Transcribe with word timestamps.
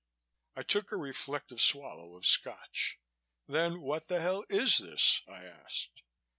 I 0.55 0.63
took 0.63 0.91
a 0.91 0.95
reflective 0.97 1.61
swallow 1.61 2.17
of 2.17 2.25
Scotch. 2.25 2.97
"Then 3.47 3.81
what 3.81 4.07
the 4.07 4.19
hell 4.19 4.43
is 4.49 4.79
this?" 4.79 5.21
I 5.27 5.43
asked. 5.45 6.01